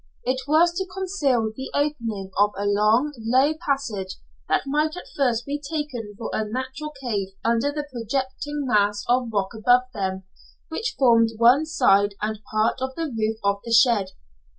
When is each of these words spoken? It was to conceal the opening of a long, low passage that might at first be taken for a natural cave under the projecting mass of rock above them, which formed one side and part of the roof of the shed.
It 0.23 0.41
was 0.47 0.73
to 0.79 0.87
conceal 0.91 1.51
the 1.55 1.69
opening 1.75 2.31
of 2.39 2.53
a 2.57 2.65
long, 2.65 3.13
low 3.19 3.53
passage 3.67 4.15
that 4.49 4.63
might 4.65 4.97
at 4.97 5.05
first 5.15 5.45
be 5.45 5.61
taken 5.61 6.15
for 6.17 6.31
a 6.33 6.43
natural 6.43 6.89
cave 6.99 7.27
under 7.45 7.71
the 7.71 7.85
projecting 7.93 8.65
mass 8.65 9.03
of 9.07 9.29
rock 9.31 9.51
above 9.53 9.83
them, 9.93 10.23
which 10.69 10.95
formed 10.97 11.33
one 11.37 11.67
side 11.67 12.15
and 12.19 12.39
part 12.49 12.81
of 12.81 12.95
the 12.95 13.13
roof 13.15 13.37
of 13.43 13.59
the 13.63 13.71
shed. 13.71 14.07